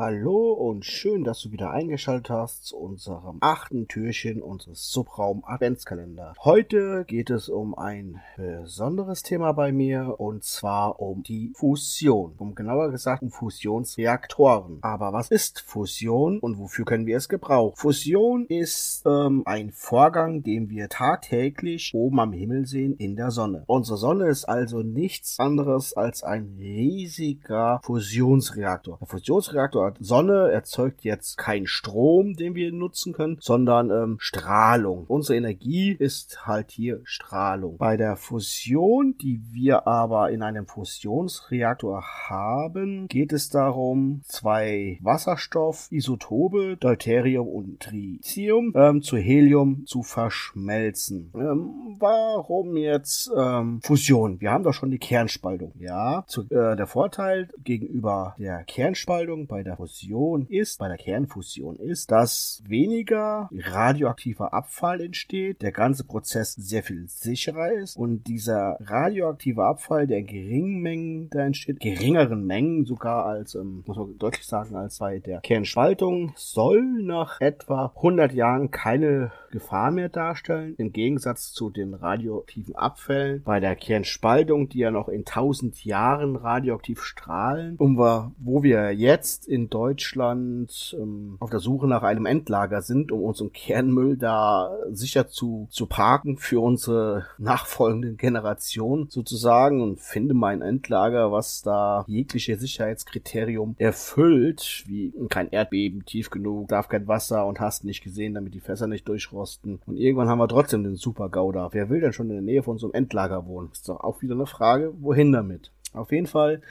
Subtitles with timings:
[0.00, 6.34] Hallo und schön, dass du wieder eingeschaltet hast zu unserem achten Türchen unseres Subraum Adventskalender.
[6.44, 12.36] Heute geht es um ein besonderes Thema bei mir und zwar um die Fusion.
[12.38, 14.78] Um genauer gesagt um Fusionsreaktoren.
[14.82, 17.74] Aber was ist Fusion und wofür können wir es gebrauchen?
[17.74, 23.64] Fusion ist ähm, ein Vorgang, den wir tagtäglich oben am Himmel sehen in der Sonne.
[23.66, 28.98] Unsere Sonne ist also nichts anderes als ein riesiger Fusionsreaktor.
[29.00, 35.04] Der Fusionsreaktor hat Sonne, erzeugt jetzt keinen Strom, den wir nutzen können, sondern ähm, Strahlung.
[35.08, 37.76] Unsere Energie ist halt hier Strahlung.
[37.78, 46.76] Bei der Fusion, die wir aber in einem Fusionsreaktor haben, geht es darum, zwei Wasserstoffisotope,
[46.76, 51.32] Deuterium und Tritium, ähm, zu Helium zu verschmelzen.
[51.34, 54.40] Ähm, warum jetzt ähm, Fusion?
[54.40, 55.72] Wir haben doch schon die Kernspaltung.
[55.78, 61.76] Ja, zu, äh, der Vorteil gegenüber der Kernspaltung bei der Fusion ist, bei der Kernfusion
[61.76, 68.76] ist, dass weniger radioaktiver Abfall entsteht, der ganze Prozess sehr viel sicherer ist und dieser
[68.80, 74.18] radioaktive Abfall, der in geringen Mengen da entsteht, geringeren Mengen sogar als, ähm, muss man
[74.18, 80.74] deutlich sagen, als bei der Kernspaltung, soll nach etwa 100 Jahren keine Gefahr mehr darstellen,
[80.76, 86.36] im Gegensatz zu den radioaktiven Abfällen bei der Kernspaltung, die ja noch in 1000 Jahren
[86.36, 92.82] radioaktiv strahlen, um wo wir jetzt in Deutschland ähm, auf der Suche nach einem Endlager
[92.82, 100.00] sind, um unseren Kernmüll da sicher zu, zu parken für unsere nachfolgenden Generationen sozusagen und
[100.00, 107.08] finde mein Endlager, was da jegliche Sicherheitskriterium erfüllt, wie kein Erdbeben tief genug, darf kein
[107.08, 109.80] Wasser und hast nicht gesehen, damit die Fässer nicht durchrosten.
[109.86, 111.68] Und irgendwann haben wir trotzdem den Super-GAU da.
[111.72, 113.70] Wer will denn schon in der Nähe von so einem Endlager wohnen?
[113.72, 115.72] Ist doch auch wieder eine Frage, wohin damit?
[115.92, 116.62] Auf jeden Fall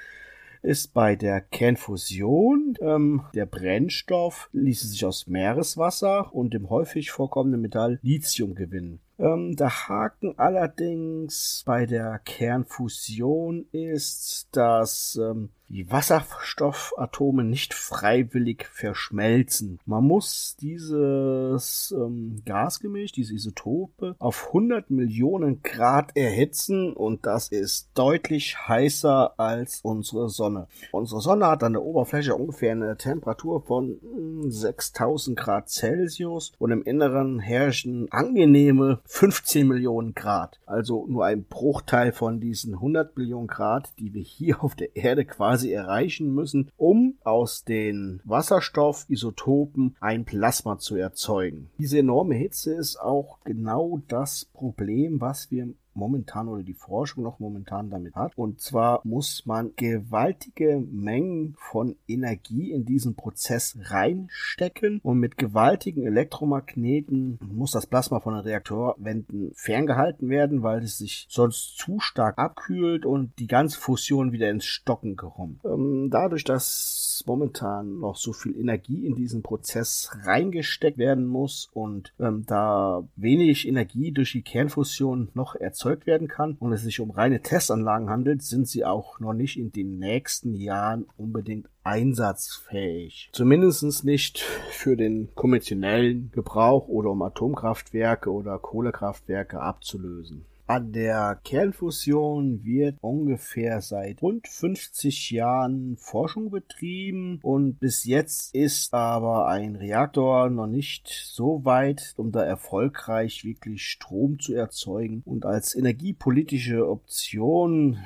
[0.62, 7.62] ist bei der Kernfusion ähm, der Brennstoff ließe sich aus Meereswasser und dem häufig vorkommenden
[7.62, 9.00] Metall Lithium gewinnen.
[9.20, 19.80] Ähm, der Haken allerdings bei der Kernfusion ist, dass ähm, die Wasserstoffatome nicht freiwillig verschmelzen.
[19.86, 27.90] Man muss dieses ähm, Gasgemisch, diese Isotope, auf 100 Millionen Grad erhitzen und das ist
[27.96, 30.68] deutlich heißer als unsere Sonne.
[30.92, 34.00] Unsere Sonne hat an der Oberfläche ungefähr eine Temperatur von
[34.48, 40.60] 6000 hm, Grad Celsius und im Inneren herrschen angenehme 15 Millionen Grad.
[40.66, 45.26] Also nur ein Bruchteil von diesen 100 Millionen Grad, die wir hier auf der Erde
[45.26, 51.70] quasi erreichen müssen, um aus den Wasserstoffisotopen ein Plasma zu erzeugen.
[51.78, 57.40] Diese enorme Hitze ist auch genau das Problem, was wir momentan oder die Forschung noch
[57.40, 58.38] momentan damit hat.
[58.38, 66.06] Und zwar muss man gewaltige Mengen von Energie in diesen Prozess reinstecken und mit gewaltigen
[66.06, 72.38] Elektromagneten muss das Plasma von den Reaktorwänden ferngehalten werden, weil es sich sonst zu stark
[72.38, 75.66] abkühlt und die ganze Fusion wieder ins Stocken kommt.
[75.66, 82.14] Ähm, dadurch, dass momentan noch so viel Energie in diesen Prozess reingesteckt werden muss und
[82.20, 87.00] ähm, da wenig Energie durch die Kernfusion noch erzeugt erzeugt werden kann und es sich
[87.00, 93.30] um reine Testanlagen handelt, sind sie auch noch nicht in den nächsten Jahren unbedingt einsatzfähig.
[93.32, 94.40] Zumindest nicht
[94.72, 100.46] für den konventionellen Gebrauch oder um Atomkraftwerke oder Kohlekraftwerke abzulösen.
[100.70, 108.94] An der Kernfusion wird ungefähr seit rund 50 Jahren Forschung betrieben und bis jetzt ist
[108.94, 115.22] aber ein Reaktor noch nicht so weit, um da erfolgreich wirklich Strom zu erzeugen.
[115.24, 118.00] Und als energiepolitische Option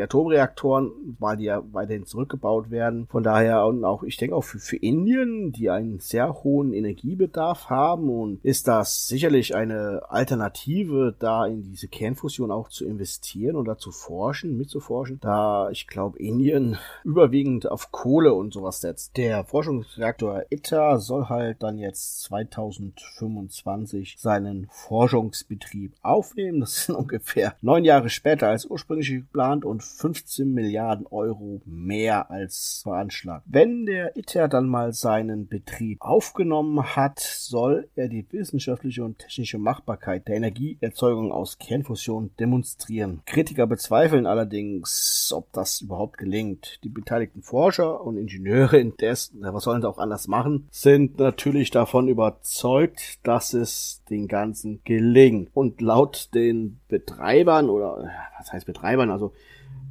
[0.00, 3.06] die Atomreaktoren, weil die ja weiterhin zurückgebaut werden.
[3.10, 7.68] Von daher und auch, ich denke auch für, für Indien, die einen sehr hohen Energiebedarf
[7.68, 13.76] haben und ist das sicherlich eine Alternative, da in diese Kernfusion auch zu investieren oder
[13.76, 19.16] zu forschen, mitzuforschen, da ich glaube Indien überwiegend auf Kohle und sowas setzt.
[19.18, 26.60] Der Forschungsreaktor ITER soll halt dann jetzt 2025 seinen Forschungsbetrieb aufnehmen.
[26.60, 32.80] Das sind ungefähr neun Jahre später als ursprünglich geplant und 15 Milliarden Euro mehr als
[32.82, 33.44] veranschlagt.
[33.48, 39.58] Wenn der ITER dann mal seinen Betrieb aufgenommen hat, soll er die wissenschaftliche und technische
[39.58, 43.22] Machbarkeit der Energieerzeugung aus Kernfusion demonstrieren.
[43.26, 46.80] Kritiker bezweifeln allerdings, ob das überhaupt gelingt.
[46.84, 52.08] Die beteiligten Forscher und Ingenieure indessen, was sollen sie auch anders machen, sind natürlich davon
[52.08, 55.50] überzeugt, dass es den Ganzen gelingt.
[55.54, 59.32] Und laut den Betreibern oder was heißt Betreibern, also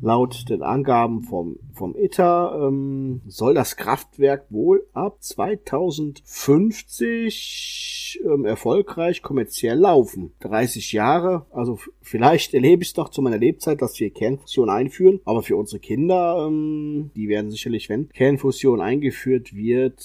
[0.01, 9.21] Laut den Angaben vom, vom ITER ähm, soll das Kraftwerk wohl ab 2050 ähm, erfolgreich
[9.21, 10.31] kommerziell laufen.
[10.39, 15.19] 30 Jahre, also vielleicht erlebe ich es doch zu meiner Lebzeit, dass wir Kernfusion einführen,
[15.25, 19.99] aber für unsere Kinder, ähm, die werden sicherlich, wenn Kernfusion eingeführt wird,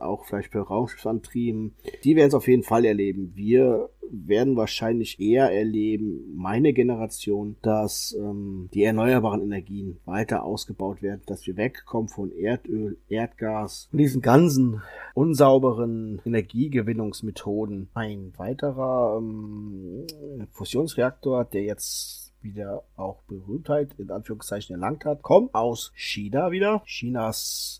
[0.00, 3.32] auch vielleicht per Raumschiffsantrieben, die werden es auf jeden Fall erleben.
[3.36, 11.22] Wir werden wahrscheinlich eher erleben, meine Generation, dass ähm, die erneuerbaren Energien weiter ausgebaut werden,
[11.26, 14.82] dass wir wegkommen von Erdöl, Erdgas und diesen ganzen
[15.14, 17.88] unsauberen Energiegewinnungsmethoden.
[17.94, 20.06] Ein weiterer ähm,
[20.52, 26.82] Fusionsreaktor, der jetzt wieder auch Berühmtheit in Anführungszeichen erlangt hat, kommt aus China wieder.
[26.86, 27.79] Chinas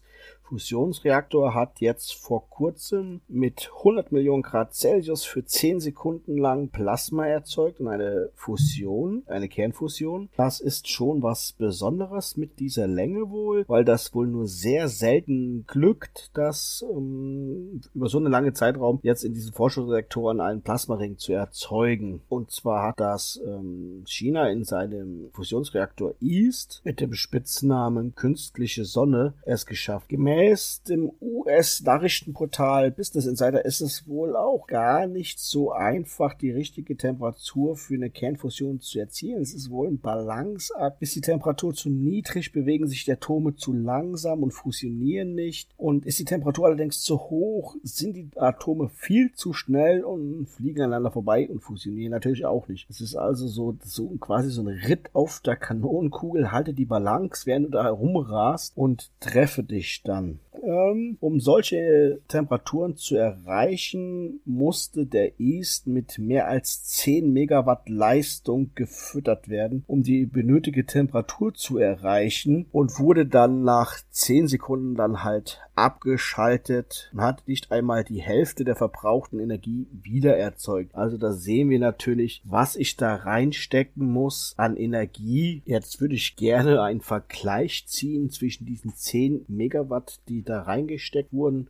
[0.50, 7.24] Fusionsreaktor hat jetzt vor kurzem mit 100 Millionen Grad Celsius für 10 Sekunden lang Plasma
[7.26, 10.28] erzeugt und eine Fusion, eine Kernfusion.
[10.36, 15.66] Das ist schon was Besonderes mit dieser Länge wohl, weil das wohl nur sehr selten
[15.68, 21.32] glückt, dass ähm, über so einen langen Zeitraum jetzt in diesen Forschungsreaktoren einen Plasmaring zu
[21.32, 22.22] erzeugen.
[22.28, 29.34] Und zwar hat das ähm, China in seinem Fusionsreaktor East mit dem Spitznamen Künstliche Sonne
[29.44, 30.08] es geschafft.
[30.08, 36.50] Gemäß Gemäß dem US-Nachrichtenportal Business Insider ist es wohl auch gar nicht so einfach, die
[36.50, 39.42] richtige Temperatur für eine Kernfusion zu erzielen.
[39.42, 41.02] Es ist wohl ein Balanceakt.
[41.02, 45.68] Ist die Temperatur zu niedrig, bewegen sich die Atome zu langsam und fusionieren nicht.
[45.76, 50.80] Und ist die Temperatur allerdings zu hoch, sind die Atome viel zu schnell und fliegen
[50.80, 52.88] aneinander vorbei und fusionieren natürlich auch nicht.
[52.88, 56.50] Es ist also so, so quasi so ein Ritt auf der Kanonenkugel.
[56.50, 60.29] Halte die Balance, während du da herumrast und treffe dich dann.
[60.62, 68.70] Ähm, um solche Temperaturen zu erreichen, musste der East mit mehr als 10 Megawatt Leistung
[68.74, 75.24] gefüttert werden, um die benötigte Temperatur zu erreichen und wurde dann nach 10 Sekunden dann
[75.24, 80.94] halt abgeschaltet und hat nicht einmal die Hälfte der verbrauchten Energie wieder erzeugt.
[80.94, 85.62] Also da sehen wir natürlich, was ich da reinstecken muss an Energie.
[85.64, 91.68] Jetzt würde ich gerne einen Vergleich ziehen zwischen diesen 10 Megawatt, die da reingesteckt wurden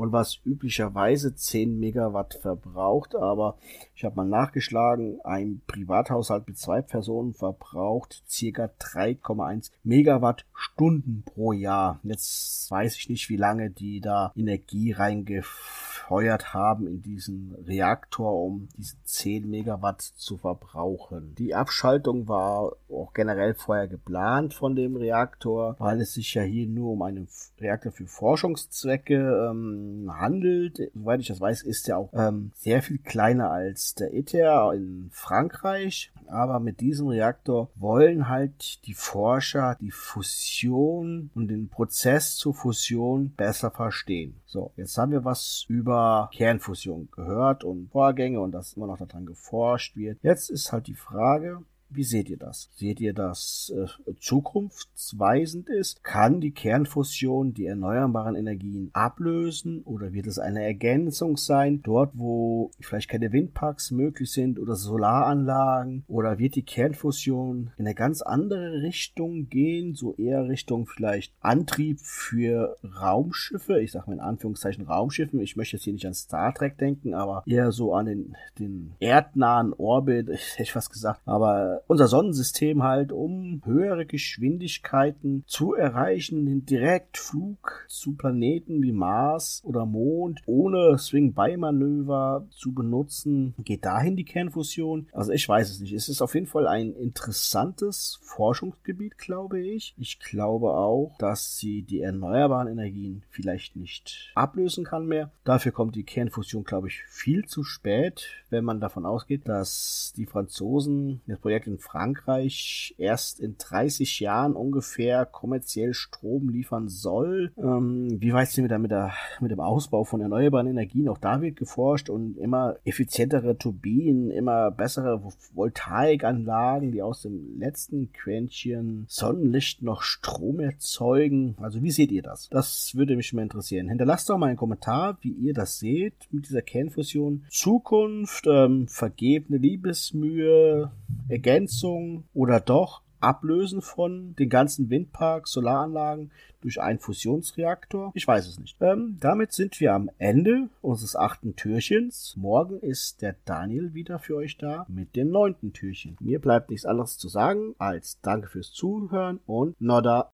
[0.00, 3.14] und was üblicherweise 10 Megawatt verbraucht.
[3.14, 3.58] Aber
[3.94, 12.00] ich habe mal nachgeschlagen, ein Privathaushalt mit zwei Personen verbraucht circa 3,1 Megawattstunden pro Jahr.
[12.02, 18.70] Jetzt weiß ich nicht, wie lange die da Energie reingefeuert haben in diesen Reaktor, um
[18.78, 21.34] diese 10 Megawatt zu verbrauchen.
[21.34, 26.66] Die Abschaltung war auch generell vorher geplant von dem Reaktor, weil es sich ja hier
[26.66, 27.28] nur um einen
[27.60, 30.78] Reaktor für Forschungszwecke ähm, handelt.
[30.94, 35.08] Soweit ich das weiß, ist er auch ähm, sehr viel kleiner als der ITER in
[35.12, 36.12] Frankreich.
[36.26, 43.32] Aber mit diesem Reaktor wollen halt die Forscher die Fusion und den Prozess zur Fusion
[43.34, 44.40] besser verstehen.
[44.46, 49.26] So, jetzt haben wir was über Kernfusion gehört und Vorgänge und dass immer noch daran
[49.26, 50.18] geforscht wird.
[50.22, 52.70] Jetzt ist halt die Frage, wie seht ihr das?
[52.76, 56.04] Seht ihr, dass äh, zukunftsweisend ist?
[56.04, 61.82] Kann die Kernfusion die erneuerbaren Energien ablösen oder wird es eine Ergänzung sein?
[61.82, 67.94] Dort, wo vielleicht keine Windparks möglich sind oder Solaranlagen oder wird die Kernfusion in eine
[67.94, 73.80] ganz andere Richtung gehen, so eher Richtung vielleicht Antrieb für Raumschiffe?
[73.80, 75.40] Ich sage mal in Anführungszeichen Raumschiffen.
[75.40, 78.94] Ich möchte jetzt hier nicht an Star Trek denken, aber eher so an den, den
[79.00, 80.28] erdnahen Orbit.
[80.40, 87.86] Ich hätte fast gesagt, aber unser Sonnensystem halt, um höhere Geschwindigkeiten zu erreichen, den Direktflug
[87.88, 93.54] zu Planeten wie Mars oder Mond ohne Swing-By-Manöver zu benutzen.
[93.58, 95.08] Geht dahin die Kernfusion?
[95.12, 95.92] Also ich weiß es nicht.
[95.92, 99.94] Es ist auf jeden Fall ein interessantes Forschungsgebiet, glaube ich.
[99.96, 105.30] Ich glaube auch, dass sie die erneuerbaren Energien vielleicht nicht ablösen kann mehr.
[105.44, 110.26] Dafür kommt die Kernfusion, glaube ich, viel zu spät, wenn man davon ausgeht, dass die
[110.26, 117.52] Franzosen das Projekt in Frankreich erst in 30 Jahren ungefähr kommerziell Strom liefern soll.
[117.56, 121.08] Ähm, wie weit sind wir da mit, der, mit dem Ausbau von erneuerbaren Energien?
[121.08, 125.22] Auch da wird geforscht und immer effizientere Turbinen, immer bessere
[125.54, 131.56] Voltaikanlagen, die aus dem letzten Quäntchen Sonnenlicht noch Strom erzeugen.
[131.60, 132.48] Also wie seht ihr das?
[132.50, 133.88] Das würde mich mal interessieren.
[133.88, 137.44] Hinterlasst doch mal einen Kommentar, wie ihr das seht mit dieser Kernfusion.
[137.50, 140.90] Zukunft, ähm, vergebene Liebesmühe,
[141.30, 146.30] Ergänzung oder doch Ablösen von den ganzen Windparks, Solaranlagen
[146.62, 148.12] durch einen Fusionsreaktor?
[148.14, 148.76] Ich weiß es nicht.
[148.80, 152.34] Ähm, damit sind wir am Ende unseres achten Türchens.
[152.36, 156.16] Morgen ist der Daniel wieder für euch da mit dem neunten Türchen.
[156.20, 160.32] Mir bleibt nichts anderes zu sagen als Danke fürs Zuhören und Nodda.